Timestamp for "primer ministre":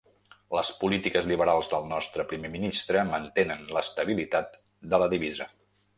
2.33-3.03